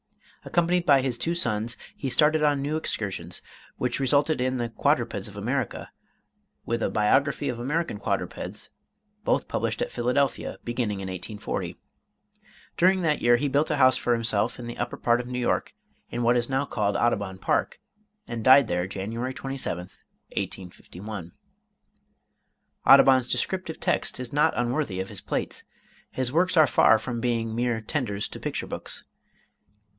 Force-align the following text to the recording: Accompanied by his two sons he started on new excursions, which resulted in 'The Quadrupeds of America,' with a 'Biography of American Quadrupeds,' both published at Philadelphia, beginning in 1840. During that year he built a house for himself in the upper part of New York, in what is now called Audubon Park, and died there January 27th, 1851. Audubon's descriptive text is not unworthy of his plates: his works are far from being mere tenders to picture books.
Accompanied 0.43 0.87
by 0.87 1.01
his 1.01 1.19
two 1.19 1.35
sons 1.35 1.77
he 1.95 2.09
started 2.09 2.41
on 2.41 2.63
new 2.63 2.75
excursions, 2.75 3.43
which 3.77 3.99
resulted 3.99 4.41
in 4.41 4.57
'The 4.57 4.69
Quadrupeds 4.69 5.27
of 5.27 5.37
America,' 5.37 5.91
with 6.65 6.81
a 6.81 6.89
'Biography 6.89 7.47
of 7.49 7.59
American 7.59 7.99
Quadrupeds,' 7.99 8.71
both 9.23 9.47
published 9.47 9.83
at 9.83 9.91
Philadelphia, 9.91 10.57
beginning 10.63 10.99
in 11.01 11.07
1840. 11.09 11.77
During 12.75 13.03
that 13.03 13.21
year 13.21 13.35
he 13.37 13.47
built 13.47 13.69
a 13.69 13.75
house 13.75 13.95
for 13.97 14.13
himself 14.13 14.57
in 14.57 14.65
the 14.65 14.79
upper 14.79 14.97
part 14.97 15.19
of 15.19 15.27
New 15.27 15.37
York, 15.37 15.75
in 16.09 16.23
what 16.23 16.35
is 16.35 16.49
now 16.49 16.65
called 16.65 16.95
Audubon 16.97 17.37
Park, 17.37 17.79
and 18.27 18.43
died 18.43 18.65
there 18.67 18.87
January 18.87 19.35
27th, 19.35 19.99
1851. 20.35 21.33
Audubon's 22.87 23.27
descriptive 23.27 23.79
text 23.79 24.19
is 24.19 24.33
not 24.33 24.57
unworthy 24.57 24.99
of 24.99 25.09
his 25.09 25.21
plates: 25.21 25.63
his 26.09 26.33
works 26.33 26.57
are 26.57 26.65
far 26.65 26.97
from 26.97 27.21
being 27.21 27.53
mere 27.53 27.79
tenders 27.79 28.27
to 28.29 28.39
picture 28.39 28.65
books. 28.65 29.05